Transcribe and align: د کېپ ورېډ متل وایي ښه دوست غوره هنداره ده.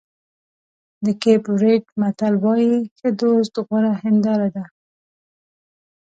د 1.05 1.07
کېپ 1.21 1.43
ورېډ 1.55 1.83
متل 1.99 2.33
وایي 2.43 2.75
ښه 2.97 3.09
دوست 3.19 3.53
غوره 3.65 3.93
هنداره 4.01 4.47
ده. 4.55 4.65